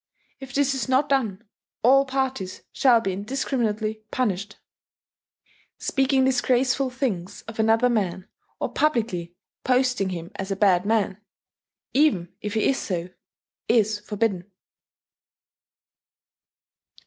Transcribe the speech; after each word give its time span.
If 0.39 0.55
this 0.55 0.73
is 0.73 0.89
not 0.89 1.09
done, 1.09 1.43
all 1.83 2.05
parties 2.05 2.63
shall 2.71 3.01
be 3.01 3.11
indiscriminately 3.13 4.01
punished...." 4.09 4.57
"Speaking 5.77 6.25
disgraceful 6.25 6.89
things 6.89 7.43
of 7.43 7.59
another 7.59 7.87
man, 7.87 8.27
or 8.59 8.73
publicly 8.73 9.35
posting 9.63 10.09
him 10.09 10.31
as 10.37 10.49
a 10.49 10.55
bad 10.55 10.87
man, 10.87 11.21
even 11.93 12.33
if 12.41 12.55
he 12.55 12.67
is 12.67 12.79
so, 12.79 13.09
is 13.67 13.99
forbidden." 13.99 14.49